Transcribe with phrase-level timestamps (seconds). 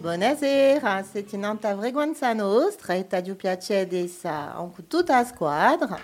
[0.00, 5.98] Buonasera, settimana frequenza nostra e ti piacere sa anche tutta la squadra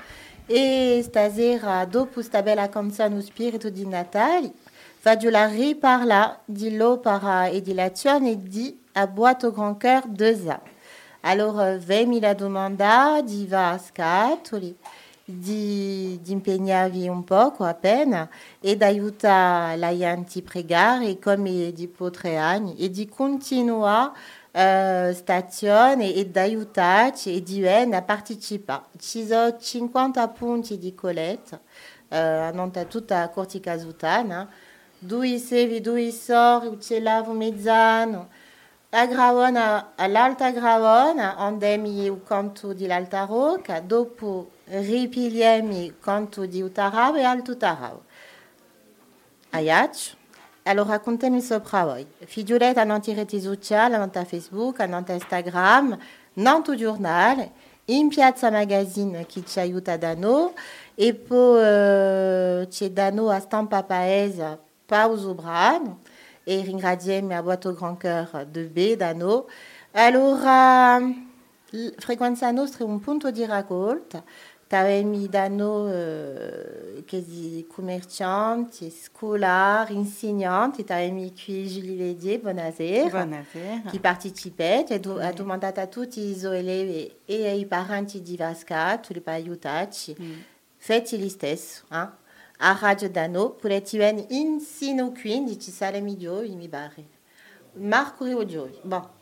[0.44, 4.52] e stasera dopo sta bella canzone spirito di Natale
[4.98, 10.60] faccio la riparla di l'opera e di l'azione di A boîte au grand cœur 2A.
[11.22, 13.80] Alors, euh, 20.000 domanda di va
[15.28, 18.28] di, di impegnavi un poco appena
[18.60, 27.34] e d'aiuta la gente pregare come di potreani e di continua uh, stazione e d'aiutarci
[27.34, 28.84] e di a partecipare.
[28.98, 31.60] Ci sono 50 punti di coletta,
[32.08, 34.48] uh, non tutta Cortica Zutana,
[34.96, 38.28] due sevi, due sori, uccelavo mezzano,
[38.90, 47.16] a Gravona, all'Alta Gravona, andemi il canto di l'Alta Rocca, dopo ripiliemi canto di Utarau
[47.16, 48.02] e Alto Tarau.
[49.50, 50.14] Aiac,
[50.64, 52.06] allora raccontami sopra voi.
[52.24, 55.98] Figlioletta non ti reti sociali, non Facebook, non Instagram,
[56.34, 57.52] non tu giornale,
[57.86, 60.50] in Piazza Magazine che ci aiuta da noi
[60.94, 66.00] e poi uh, c'è da noi a stampa paese Pauso Brano
[66.42, 69.44] e ringraziamo a Boîte au Grand Cœur de B da noi.
[69.92, 71.00] Allora,
[71.98, 74.22] frequenza nostra un punto di raccolta
[74.68, 83.28] T'avemi dano uh, quasi commercianti, scolari, insegnanti, t'avemi qui Julie Lédier, Buonasera.
[83.88, 88.98] qui participait, e ha domandato a tutti i suoi elevi e ai parenti di Vasca,
[88.98, 90.32] tutti per aiutarci, Mm.
[90.78, 92.08] fatti gli stessi, eh?
[92.58, 97.04] a Radio Dano, per ti venire insino quindi ci sarà migliore, mi pare.
[97.74, 98.42] Marco Rio
[98.82, 99.14] Bon.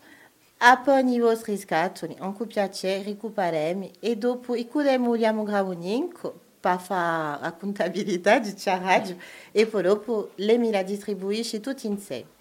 [0.59, 7.43] Apoi i vostri scatoli, anche piacere, recuperem e dopo i cudem vogliamo gravoninco per fare
[7.43, 9.17] la contabilità di c'è radio
[9.53, 12.33] e poi dopo le mi la distribuisci tutti insieme.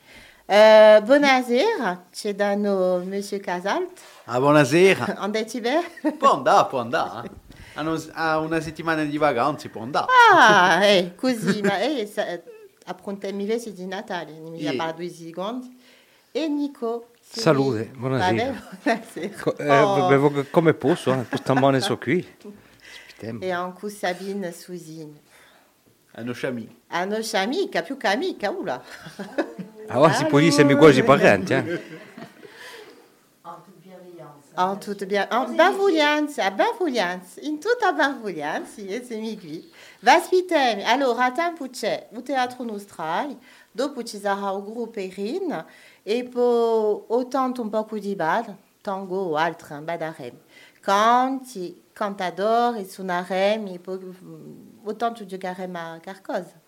[0.45, 3.99] Uh, buonasera, c'è da noi Monsieur Casalt.
[4.25, 4.39] Ah,
[5.61, 5.83] bene?
[6.17, 7.29] Può andare, può andare.
[7.75, 10.07] A, a una settimana di vacanze può andare.
[10.31, 12.09] Ah, eh, così, ma eh,
[13.71, 14.63] di Natale, mi Sì.
[14.63, 14.91] yeah.
[14.91, 15.77] due secondi.
[16.35, 17.09] E Nico.
[17.21, 18.53] Salute, buonasera.
[19.39, 20.07] Co- eh, Oh.
[20.07, 22.25] bevo come posso, eh, questa mano sono qui.
[22.25, 23.39] Aspettiamo.
[23.41, 24.51] E anche Sabine
[27.33, 28.83] amica, più che amica, ula.
[29.87, 32.01] Allora si può dire siamo quasi parenti, eh?
[34.55, 39.67] En toute bien, en bavoglianza, bavoglianza, in tutta bavoglianza, e se mi qui.
[40.01, 43.35] Vaspitemi, allora, a tempo c'è un teatro nostral,
[43.71, 45.65] dopo ci sarà un gruppo Erin,
[46.03, 50.37] e poi autant un po' di bal, tango o altro, badarem.
[50.81, 56.61] Canti, cantador, e suonarem, e poi mm, autant giocherem a qualcosa.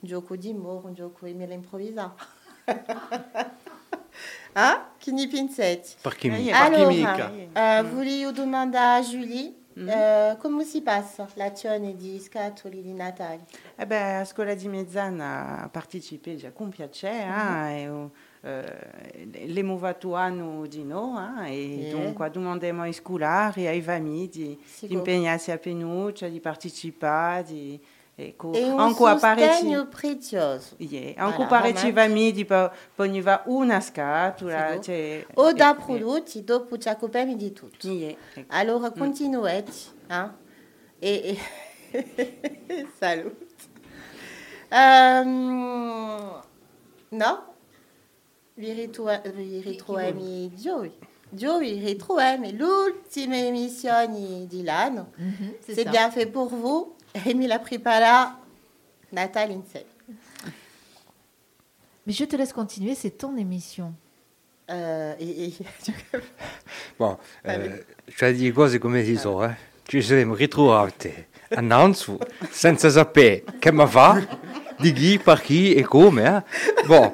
[0.00, 2.14] Un gioco di moro, un gioco e me l'improvisa.
[4.54, 5.88] ah, chi ne pensate?
[6.00, 6.48] Per chi mi...
[6.48, 7.30] Eh, Allora, mica.
[7.30, 13.46] eh, volevo domandare a Julie eh, come si passa l'azione di scatoli di Natale?
[13.76, 18.10] Eh ben, a scuola di Mezzana partecipe già con piacere, eh, e, eh,
[18.42, 24.94] le movato hanno di no, eh, e dunque domandiamo ai scolari, ai famiglie di, di
[24.94, 27.78] impegnarsi a penuccia, di partecipare, di,
[28.14, 30.74] ecco, E un anche a sostegno prezioso.
[30.78, 31.12] Yeah.
[31.12, 32.00] Voilà, Anche pareci romantico.
[32.00, 37.52] famiglie di po- poniva una scatola, Sì, cioè, O da prodotti, dopo ci occupiamo di
[37.52, 37.88] tutto.
[37.88, 38.14] yeah.
[38.48, 39.72] Allora continuate.
[40.08, 40.28] Eh?
[40.98, 41.38] E,
[41.90, 42.86] e...
[42.98, 43.36] Salut.
[44.68, 46.40] Ehm,
[47.10, 47.49] no?
[48.60, 48.74] Vi,
[49.62, 50.92] ritroviamo Joey.
[51.30, 54.06] Joey, ritroviamo l'ultima émission
[54.46, 55.06] di l'anno.
[55.66, 56.94] c'est bien fait pour vous.
[57.26, 58.34] Amy l'a préparé.
[59.12, 59.86] Nathalie Insel.
[62.06, 63.94] Mais je te laisse continuer, c'est ton émission.
[64.70, 65.54] Euh, et, et-
[66.98, 67.84] Bon, eh,
[68.14, 69.56] cioè di cose come si so, eh?
[69.84, 71.12] Ci saremo ritrovati
[71.48, 72.14] annanzi
[72.50, 74.20] senza sapere che ma fa,
[74.78, 76.84] di chi, per chi e come, eh?
[76.86, 77.10] Bon,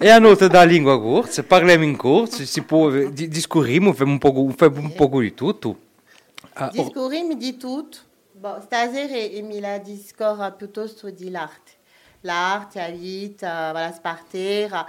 [0.00, 4.18] e a nota da lingua corsa, parliamo in corso, si può, di, discorriamo, facciamo un
[4.18, 5.78] po', facciamo un po' di tutto.
[6.54, 8.04] Ah, oh, Discorri mi dit tout.
[8.32, 11.72] Bon, stasera Amy la discorre piuttosto di l'arte.
[12.20, 14.86] L'arte, la vita, voilà, spartera,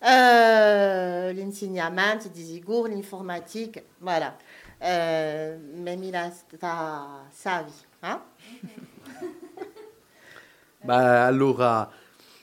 [0.00, 4.36] euh, l'insegnamento di sicuro, l'informatique, voilà.
[4.80, 7.72] Euh, mais mi la sta savi,
[8.02, 8.20] hein?
[10.84, 11.90] Beh, allora,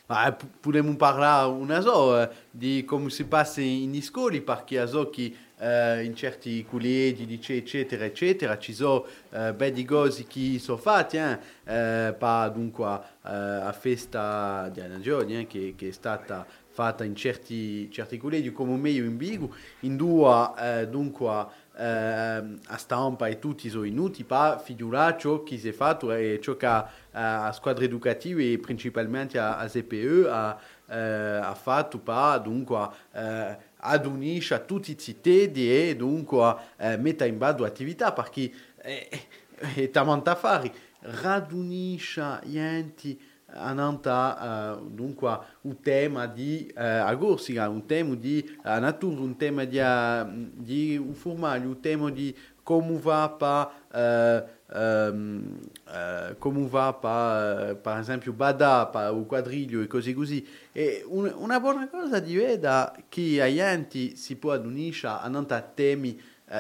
[0.08, 5.10] eh, p- potremmo parlare una so eh, di come si passa in scoli, perché so
[5.10, 10.78] che eh, in certi collegi, dice, eccetera, eccetera, ci sono eh, bei cose che sono
[10.78, 15.92] fatte, eh, eh, pa, dunque, eh, a festa di Anna Giorni, eh, che, che è
[15.92, 21.84] stata fatta in certi, certi colleghi come meglio in bigo, in due eh, dunque eh,
[21.84, 26.56] a stampa e tutti sono inuti per figurare ciò che si è fatto e ciò
[26.56, 32.90] che a squadre educative e principalmente a, a ZPE ha, eh, ha fatto per dunque
[33.14, 38.52] eh, ad unisce a tutti i cittadini e dunque eh, mettere in base attività perché
[38.76, 39.08] è,
[39.76, 43.20] è tanto a fare radunisce gli enti
[43.56, 49.64] ananta uh, dunque un tema di uh, agorsica, un tema di uh, natura, un tema
[49.64, 55.60] di, uh, di un formaggio, un tema di come va uh, um,
[56.40, 60.46] come va uh, per esempio bada pa, o quadriglio e così così.
[60.72, 65.62] E un, una buona cosa di veda che agli enti si può unire a nanta
[65.62, 66.20] temi
[66.50, 66.56] uh,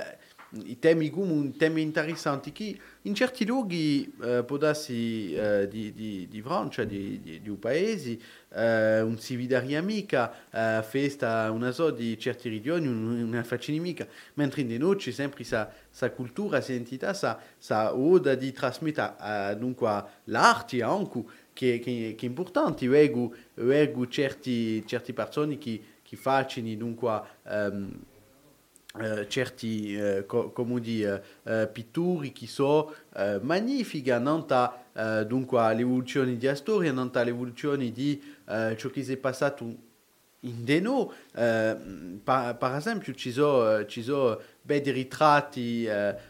[0.51, 6.27] i temi comuni, temi interessanti che in certi luoghi eh, può darsi eh, di, di,
[6.29, 8.17] di Francia, di, di, di un paese,
[8.53, 14.61] eh, un cividaria amica, eh, festa una so di certi regioni, una faccina amica, mentre
[14.61, 19.55] in noi c'è sempre sa, sa cultura, sa identità, sa, sa oda di trasmettere eh,
[19.57, 26.15] dunque l'arte anche, che, che, che è importante, vedo, vedo certi, certi persone che, che
[26.15, 27.21] facciano dunque...
[27.43, 27.99] Um,
[28.97, 32.93] Uh, certi, uh, co come dire, uh, pittori che sono
[33.41, 34.45] magnifici, non
[35.27, 38.21] dunque l'evoluzione di storia, non l'evoluzione di
[38.77, 39.84] ciò che si è passato
[40.41, 41.11] in Deno.
[41.31, 45.87] Per, per esempio, ci sono, ci sono bei ritratti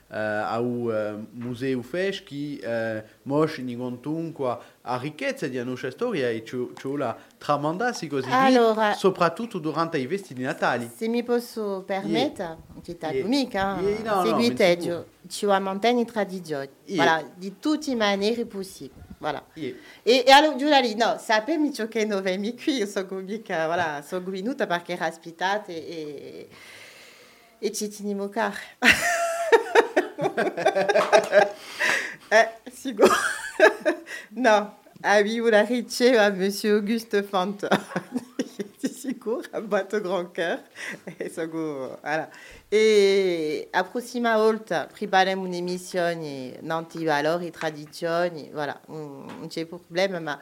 [0.09, 7.15] au museu Fesch che mostrano dunque la ricchezza della nostra storia e ciò, ciò la
[7.37, 10.91] tramandassi così allora, soprattutto durante i vestiti di Natale.
[10.93, 15.59] Se mi posso permettere, non ti taglio mica, Yeah, no, seguite, no, ci, ci va
[15.59, 17.03] mantenere tradizioni, Yeah.
[17.03, 19.04] voilà, di tutte le maniere possibili.
[19.19, 19.43] Voilà.
[19.55, 19.75] Yeah.
[20.03, 24.03] E, e allora, Giulia, no, sapemi ciò che non mi qui, io sono mica, voilà,
[24.05, 26.47] sono venuta perché era ospitata e,
[27.57, 28.57] e ci teniamo caro.
[32.29, 33.13] eh, sicuro.
[34.29, 37.77] no, abbiamo la riceva Monsieur Auguste Fantoni.
[38.79, 40.61] Ti sicuro, a batto grand cœur.
[41.17, 42.29] E sono, voilà.
[42.77, 50.37] E a prossima volta prepareremo un'emissione nanti valori, tradizioni, voilà, non c'è problema, ma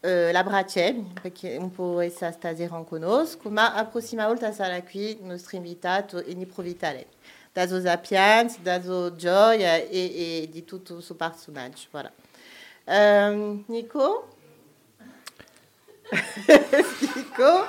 [0.00, 0.92] eh, la braccia,
[1.22, 6.18] perché un po' essa non conosco, ma a prossima volta sarà qui il nostro invitato
[7.50, 9.08] da sua sapienza, da sua
[9.76, 11.00] e, e di tutto
[11.90, 12.12] voilà.
[12.84, 14.36] Ehm, Nico?
[17.14, 17.66] Nico?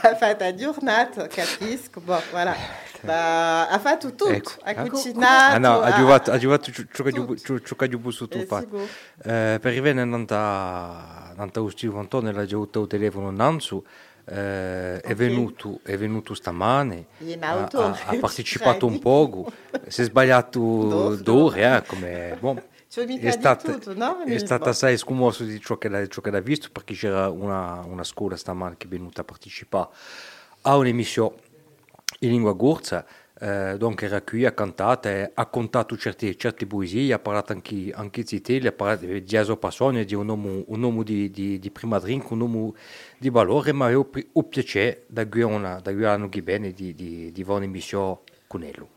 [0.00, 2.90] Ha fatto giornata, capisco, boh, voilà.
[3.06, 4.50] Ba, ha fatto tutto, Ecco.
[4.62, 5.54] ha Ah, cucinato.
[5.54, 7.34] Ah no, ha ha- giocato, ha giocato ciò- ciò che tutto.
[7.34, 8.62] gli- ciò- ciò che gli posso tu Eh, fare.
[8.64, 8.82] sicuro.
[8.84, 13.82] Eh, per arrivare nanta nanta ustivo Antonio l'ha già avuto il telefono Nanzu
[14.26, 15.14] eh, è Ok.
[15.14, 19.02] venuto è venuto stamane Gli ha, auto, ha- ha partecipato un credi?
[19.02, 19.52] poco
[19.88, 22.62] si è sbagliato D'ore, d'ore eh, come boh,
[22.94, 24.22] C'ho mica è di stato, tutto, no?
[24.22, 24.70] è stato Boh.
[24.70, 28.36] assai scomosso di ciò che l'ha, ciò che l'ha visto perché c'era una, una scuola
[28.36, 29.88] stamane che è venuta a partecipare
[30.62, 31.34] a un'emissione
[32.22, 33.04] in lingua gorza
[33.42, 38.22] eh, donc era qui, ha cantato, ha contato certe, certe poesie, ha parlato anche, anche
[38.22, 41.70] di te, ha parlato di Jaso Passone, di un uomo, un uomo di, di, di
[41.72, 42.74] prima drink, un uomo
[43.18, 48.60] di valore, ma avevo un piacere da guidare bene di, di, di fare un'emissione con
[48.60, 48.88] lui.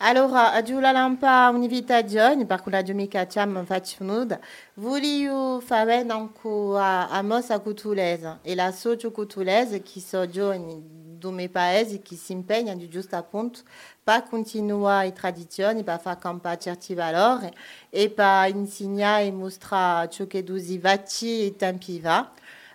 [0.00, 4.38] Allora, a Giulia Lampa un'invitazione, perché la domenica c'è faccio nuda.
[4.74, 11.32] Voglio fare anche a, a mossa cutulese e la socio cutulese che sono giovani do
[11.32, 13.60] meu paese che si impegnano giusto appunto
[14.02, 17.52] per continuare le tradizioni, per far campare certi valori
[17.90, 22.30] e per insegnare e mostrare ciò che si vacci e tempi va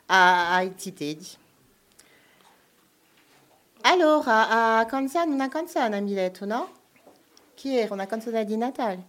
[0.08, 1.40] a, ai cittadini.
[3.84, 6.70] Allora, a canzone, una canzone, mi detto, no?
[7.56, 7.94] Chi era?
[7.94, 9.04] Una canzone di Natale?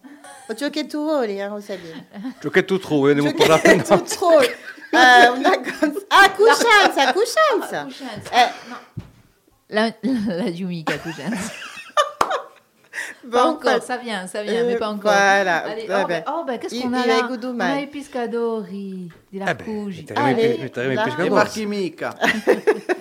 [0.48, 2.36] O ciò che tu vuoi, eh, Rosaline?
[2.40, 4.46] Ciò che tu trovi, andiamo a Ciò parlare che tu trovi.
[4.46, 6.04] Eh, una canzone...
[6.08, 7.84] Ah, cuscianza, cuscianza!
[7.84, 8.30] Cuscianza.
[8.30, 9.01] Eh, No.
[9.72, 10.50] La, la,
[13.24, 15.12] bon, Pas encore, fait- ça vient, ça vient, mais Euh, pas encore.
[15.12, 16.08] voilà, Allez, ouais, oh, ben.
[16.08, 20.06] ben, oh, ben, qu'est-ce qu'on a là On a i pescadori di la ben, Cugi.
[20.14, 20.62] Allez, i.
[20.62, 20.68] E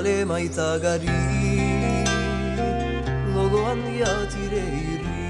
[0.00, 1.16] kale maitagari
[3.34, 5.26] Logo handia tire irri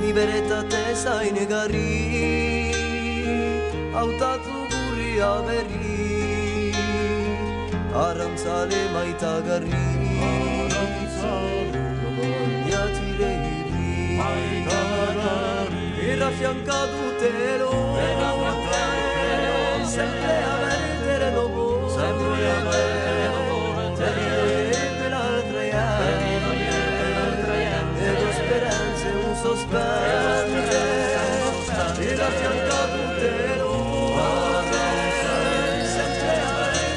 [0.00, 1.92] Liberetate zain egarri
[3.96, 6.72] Hautatu gurria berri
[8.06, 9.84] Arrantzale maitagarri
[10.32, 13.94] Arrantzale Logo handia tire irri
[14.24, 17.72] Maitagarri Irrafianka dutero
[18.10, 19.56] Irrafianka dutero
[19.96, 20.55] Zentea
[29.76, 33.70] un sospetto Era fiancadutelo
[35.84, 36.50] Sempre a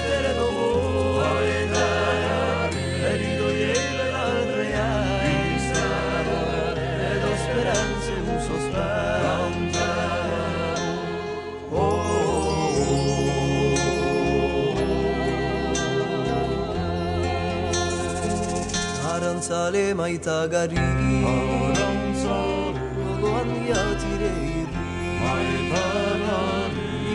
[0.04, 0.90] vedere dopo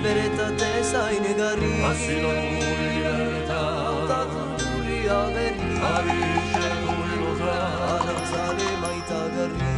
[0.04, 3.62] libertates ai negari Asilo libertà
[4.08, 5.58] Taturi averi
[5.92, 7.54] Avisce tullusa
[7.94, 9.72] Adamsale maita garri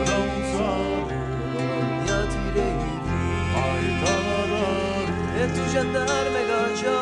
[0.00, 1.16] Adamsale
[2.08, 3.26] Yatire yuri
[3.64, 5.10] Aitarari
[5.42, 7.01] Et tu gendarme gacha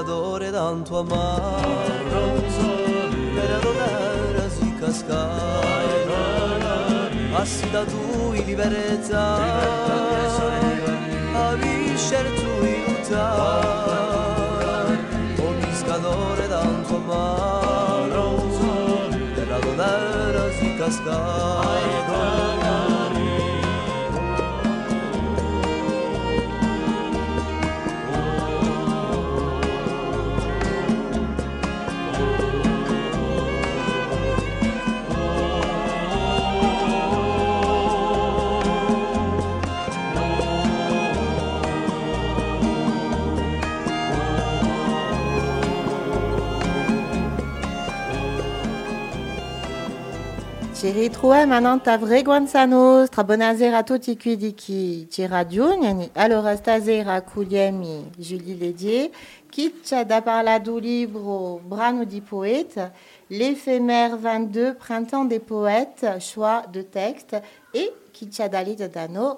[0.00, 2.42] pescatore tanto amaro
[3.34, 6.08] Per adorare si cascare
[7.32, 9.36] Assida tu in libertà.
[11.34, 14.98] A vincere tu in lottare
[15.38, 18.34] O pescatore tanto amaro
[19.34, 21.99] Per adorare si cascare
[50.80, 56.08] Ci ritroviamo ta vreguanza nostra, buonasera a tutti qui di chi ci raggiungono.
[56.14, 59.10] Allora, stasera culiemi Julie Lédier,
[59.52, 62.92] qui ci ha parlato du libro Brano di poète,
[63.26, 67.42] l'éphémère 22, Printemps des poètes, choix de texte,
[67.74, 69.36] et qui ci ha dalito da noi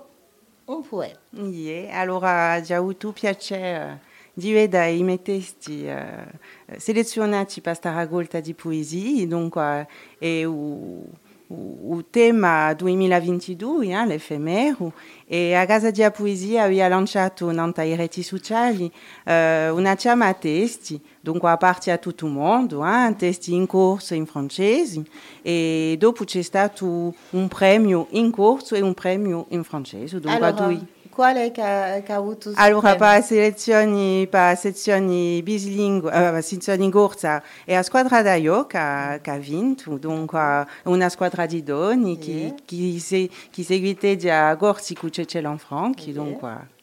[0.67, 1.19] un poète.
[1.31, 3.99] Ie, allora già avuto piacere
[4.33, 11.05] di vedere i miei testi eh, selezionati per questa raccolta di poesie, dunque è un,
[11.54, 14.92] un tema 2022, eh, l'effemero,
[15.26, 18.90] e a casa di poesia aveva lanciato nelle reti sociali
[19.25, 24.14] eh, una chiama testi, dunque a parte a tutto il mondo, eh, testi in corso
[24.14, 25.02] in francese,
[25.42, 30.66] e dopo c'è stato un premio in corso e un premio in francese, dunque Allora,
[30.66, 33.12] due quale che ha, che ha avuto Allora, supremo?
[33.12, 39.37] per selezioni, per sezioni bilingue, uh, sezioni corsa, è la squadra da io che, ha-
[39.38, 45.40] vinto, dunque una squadra di donne che, che, se, che seguite già corsi con Cece
[45.40, 46.82] Lanfranchi, dunque Famoso tra Cece.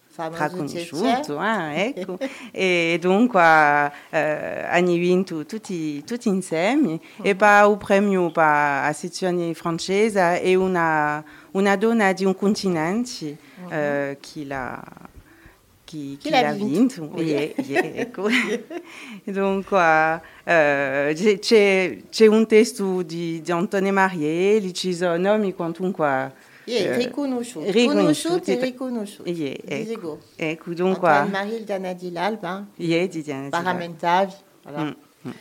[0.50, 2.18] Conosciuto, eh, ecco.
[2.52, 3.42] e dunque
[4.10, 7.00] eh, hanno vinto tutti, tutti insieme.
[7.22, 8.92] E per il premio per la
[9.54, 13.38] francese è una, una donna di un continente
[13.70, 14.84] eh, che l'ha
[15.86, 17.02] chi, Chi chi l'ha l'ha vinto.
[17.10, 17.22] vinto.
[17.22, 18.28] Yeah, yeah, ecco.
[19.24, 20.22] Dunque,
[21.16, 23.92] c'è- c'è, c'è un testo di, di Antonio
[24.74, 26.48] ci sono nomi quantunque.
[26.66, 27.72] Yeah, riconosciuti.
[27.72, 28.76] riconosciuti.
[28.76, 29.62] Conosciuti e.
[29.66, 30.20] Yeah, Disigo.
[30.36, 33.50] ecco, ecco, Antoine dunque, Marie Dana di l'Alba, yeah, di Diana Zidane.
[33.50, 34.34] paramentavi.
[34.64, 34.84] Voilà.
[34.84, 34.94] Mm,
[35.26, 35.32] mm.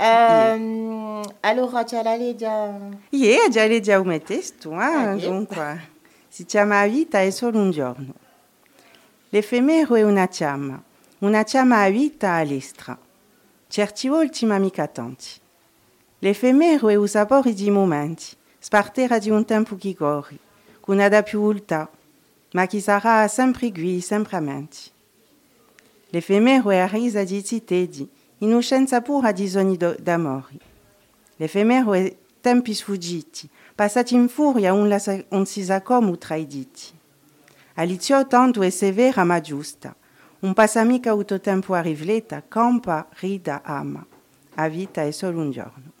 [0.00, 2.46] Euh, allora, c'è la legge.
[3.10, 4.76] Yeah, già le già un testo, eh?
[4.76, 5.28] Ah, yeah.
[5.28, 5.88] dunque,
[6.28, 8.14] si chiama Vita è solo un giorno.
[9.30, 10.80] L'effemero è una chiama,
[11.18, 12.96] una chiama a vita all'estra.
[13.66, 15.28] Certi volti ma mica tanti.
[16.20, 18.24] L'effemero è un sapore di momenti,
[18.58, 20.38] spartera di un tempo che corre,
[20.88, 21.90] che non ha più volta,
[22.52, 24.76] ma che sarà sempre qui, sempre a mente.
[26.08, 28.08] L'effemero è a risa di titedi,
[28.38, 30.58] innocenza pura di sogni do- d'amore.
[31.36, 36.96] L'effemero è tempi sfuggiti, passati in furia un, la un si sa come traditi.
[37.74, 39.94] All'inizio tanto è severa ma giusta,
[40.40, 44.04] un passamica tutto tempo a rifletta, campa, rida, ama.
[44.54, 45.97] A vita è solo un giorno.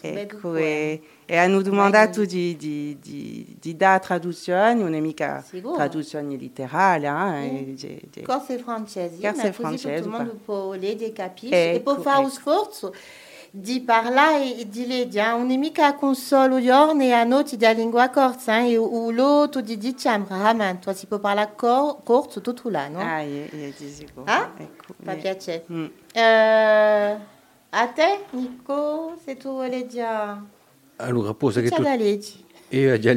[0.00, 5.76] Ecco, e, e hanno domandato di, di, di, di dare traduzioni, non è mica Sicuro.
[7.44, 7.48] Eh,
[8.22, 8.24] Mm.
[8.24, 11.12] Corse francesi, Corse ma così tutto il mondo può leggere e
[11.54, 12.30] Ecco, e può fare ecco.
[12.30, 12.94] sforzo
[13.50, 15.30] di parlare e di leggere.
[15.30, 19.60] Non è mica con solo giorni e a notte della lingua corsa, eh, o l'otto
[19.60, 22.98] di diciamo raramente, si può parlare cor- corso tutto l'anno.
[22.98, 24.24] Ah, è, è di sicuro.
[24.26, 24.52] Ah?
[24.56, 25.64] Ecco, Fa piacere.
[25.72, 25.86] Mm.
[27.70, 30.40] A te, Nico, se tu vuoi leggere,
[30.96, 31.82] Allora, posa che tu...
[31.82, 32.44] da.
[32.70, 33.12] Io già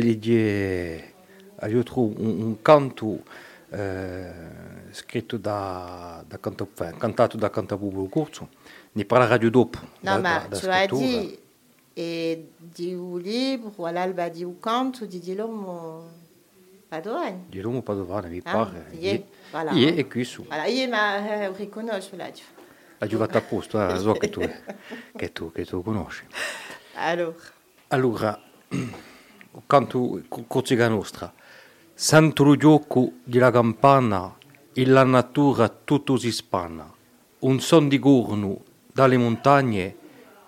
[1.68, 3.24] io trovo un, un canto
[3.70, 4.32] eh,
[4.92, 8.50] scritto da, da canto, enfin, cantato da Cantabubo Corso,
[8.94, 9.80] ne parlerà dopo.
[9.80, 11.20] No, da, ma da, da tu as scrittura.
[11.20, 11.40] dit,
[11.94, 16.10] e di un libro, all'alba di un canto, di l'uomo
[16.88, 17.46] padovani.
[17.50, 18.88] Di Roma Padovana, mi Ah, pare.
[19.52, 19.72] voilà.
[19.72, 20.44] Ie e qui su.
[20.46, 22.30] Voilà, io ma eh, riconosco la
[23.08, 24.42] giocato a posto, eh, so che tu,
[25.16, 26.24] che tu, che tu conosci.
[26.96, 27.36] Allora,
[27.88, 28.42] Allora,
[29.68, 31.34] canto Corsica Nostra.
[31.94, 34.36] Sento il gioco della campana
[34.74, 36.90] e la natura tutto si spanna.
[37.40, 38.62] Un son di gorno
[38.92, 39.96] dalle montagne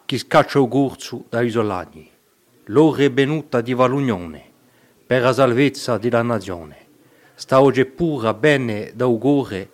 [0.06, 2.10] che scaccia il corso dai isolani.
[2.68, 4.52] L'ora è venuta di l'unione
[5.06, 6.78] per la salvezza della nazione.
[7.36, 9.70] Sta oggi pura bene da ugore,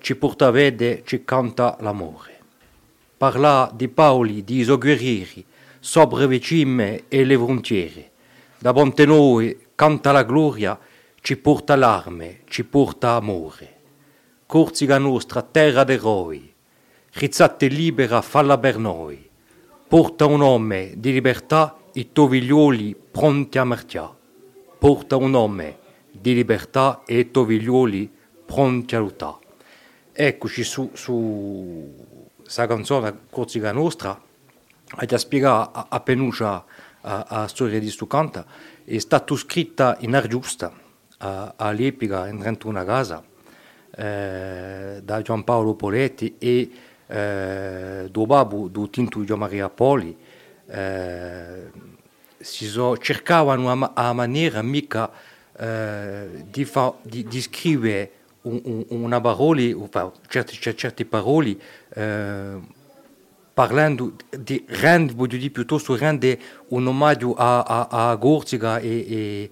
[0.00, 2.38] ci porta a vedere, ci canta l'amore.
[3.16, 5.44] Parla di Paoli, di iso guerrieri,
[5.80, 8.10] sopra le cime e le frontiere.
[8.58, 10.78] Davanti noi canta la gloria,
[11.20, 13.76] ci porta l'arme, ci porta amore.
[14.46, 16.52] Corsica nostra, terra d'eroi,
[17.12, 19.28] rizzate libera, falla per noi.
[19.88, 24.16] Porta un nome di libertà, i toviglioli pronti a marciare.
[24.78, 25.78] Porta un nome
[26.10, 28.10] di libertà e i toviglioli
[28.46, 29.47] pronti a lottare.
[30.20, 30.90] Eccoci su,
[32.42, 34.20] questa canzone Corsica Nostra,
[35.06, 36.64] già spiegato a, a Penuccia
[37.02, 38.44] la storia di questo canto,
[38.84, 40.72] è stata scritta in Argiusta,
[41.18, 43.22] a, in 31 casa,
[43.94, 46.70] eh, da Giampaolo Poletti e
[47.06, 50.16] eh, do babbo do Tinto Gio Maria Poli,
[50.66, 51.70] eh,
[52.38, 55.12] si so, cercavano a, a maniera mica
[55.56, 58.17] eh, di, fa, di, di scrivere
[58.88, 61.56] una parola, enfin, certe, certe parole,
[61.94, 62.58] eh,
[63.52, 69.50] parlando di rendere, voglio dire, piuttosto rendere un omaggio a, a, a Gorziga e, e,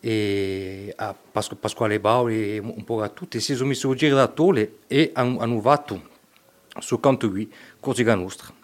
[0.00, 4.20] e a Pasqu- Pasquale Bauli e un po' a tutti, si sono messi a girare
[4.20, 6.00] da tole e hanno, hanno fatto
[6.78, 8.54] su canto qui Corsica Nostra.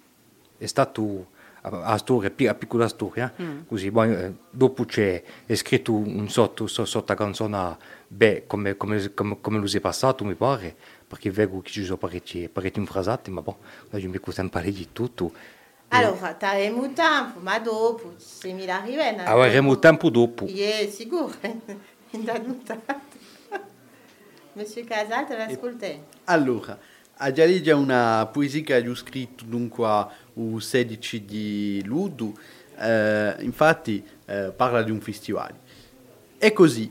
[0.57, 1.33] È stato
[1.67, 3.33] a, piccola storia,
[3.67, 9.15] così poi, eh, dopo c'è è scritto un sotto, so- sotto canzone, beh, come, come,
[9.15, 12.83] come, come lo si è passato, mi pare, perché vedo che ci sono parecchie, parecchie
[12.83, 13.59] infrasate, ma boh,
[13.93, 15.33] io mi conto parlare di tutto.
[15.89, 19.25] allora, taremo tempo, ma dopo, se mi arriva...
[19.25, 20.45] Avremo tempo dopo.
[20.45, 21.33] Ie, sicuro,
[22.11, 23.17] da notato.
[24.53, 26.03] Monsieur Casal, te l'ascolti?
[26.25, 26.79] Allora,
[27.17, 32.33] a già legge una poesia che ho scritto dunque il 16 di luglio,
[32.79, 35.53] eh, infatti eh, parla di un festival.
[36.37, 36.91] È così,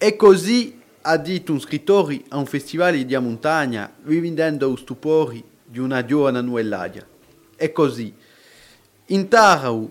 [0.00, 5.80] E così ha detto un scrittore a un festival di montagna, vivendo lo stupore di
[5.80, 7.04] una giovane nuelladia.
[7.56, 8.14] E così,
[9.06, 9.90] in Tarau,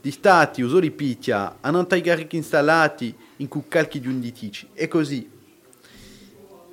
[0.00, 4.68] di stati usori picchia, hanno tagliati installati in cuccalchi di un ditici.
[4.72, 5.28] E così,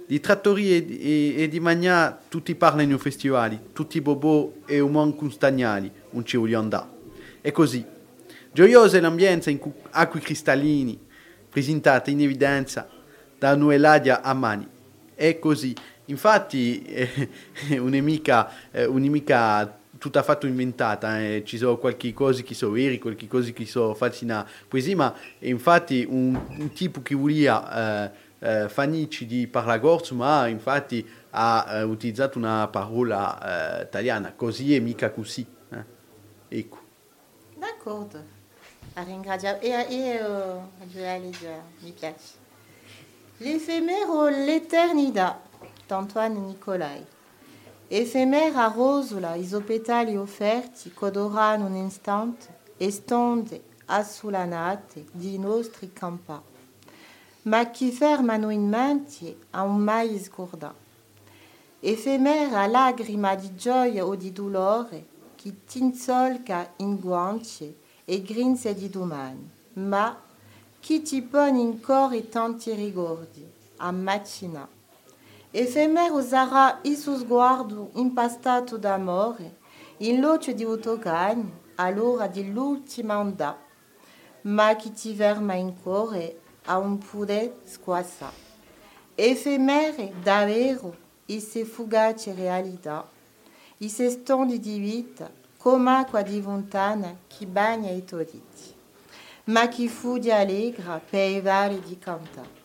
[0.08, 4.80] di trattori e, e, e di magna tutti parlano in un festival, tutti bobò e
[4.80, 6.88] umani constagnali, un ci vogliono andare.
[7.41, 7.86] E così,
[8.54, 10.98] gioiosa è l'ambiente in cui acqui cristallini,
[11.50, 12.88] presentate in evidenza
[13.38, 14.65] da Nueladia a mani.
[15.13, 15.76] È così.
[16.06, 21.43] Infatti è un'emica, eh, un'emica tutta fatto inventata, eh.
[21.46, 25.13] ci sono qualche cosa che sono veri, qualche cosa che sono falsi na poesia, ma
[25.39, 32.38] infatti un, un tipo che voleva eh, fanici di parlagorzo, ma infatti ha eh, utilizzato
[32.38, 35.45] una parola eh, italiana, così è mica così.
[35.69, 35.84] eh.
[36.47, 36.78] Ecco.
[37.56, 38.36] D'accordo.
[38.93, 39.60] Ringraziamo.
[39.60, 40.62] E, e uh,
[41.80, 42.45] mi piace.
[43.38, 45.39] L'effemero l'eternità
[45.86, 47.06] d'Antoine Nicolai.
[47.89, 56.41] Effemera rosola, i petali offerti codorano un istante e stonde assolanate di nostri campa,
[57.48, 60.74] ma che fermano in mente a un mai scorda.
[61.80, 65.06] Effemera lagrima di gioia o di dolore
[65.36, 70.20] che tinsolca in guance e grinze di domani, ma
[70.80, 74.68] che ti pone in cuore tanti ricordi, a mattina.
[75.50, 79.60] Effemero sarà il suo sguardo impastato d'amore,
[79.98, 83.58] in luce di autocani, all'ora dell'ultima onda,
[84.42, 88.32] ma che ti ferma in cuore a un pure squassa.
[89.16, 90.14] Effemere
[91.26, 93.06] e se fugace realtà,
[93.80, 98.74] i se stondi di vita, come acqua di fontana che bagna i toriti,
[99.46, 102.56] ma che fu di allegra per di cantare.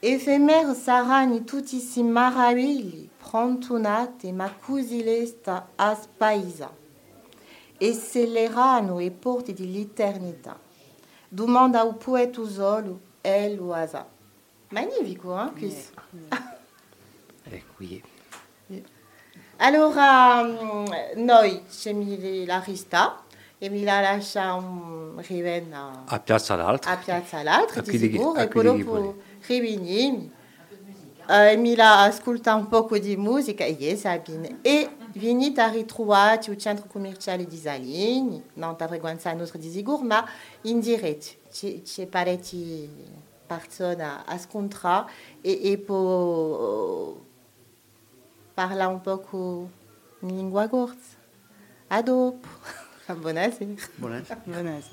[0.00, 6.70] Effemero saranno tutti si maravigli, prontunate, ma così lesta a spaisa.
[7.78, 10.63] E scelleranno i porti dell'eternità.
[11.34, 14.06] Domanda ao poeta solo e lo hasard.
[14.70, 16.00] Magnifico, hein, questo?
[17.42, 18.00] E qui.
[19.56, 22.04] Allora, mm, noi siamo
[22.46, 23.20] la rista
[23.58, 26.92] e mi la lasciamo rivenire A Piazza l'Altra.
[26.92, 30.30] a Piazza l'Altra, A di sicuro, e.
[31.26, 34.58] Eh, mi la ascolta un po' di musica, e Sabine.
[34.62, 40.02] E venite a ritrovare il centro commerciale di Zaligny, non a frequenza nostra di sicuro,
[40.02, 40.26] ma
[40.62, 41.42] in diretto.
[41.50, 42.88] C'è, c'è parecchie
[43.46, 47.16] persone a scontrare e, e può
[48.54, 49.68] parlare un po'
[50.20, 51.16] in lingua corsa.
[51.88, 52.48] A dopo.
[53.06, 53.72] Buonasera.
[53.96, 54.40] Buonasera.
[54.44, 54.88] Buonasera.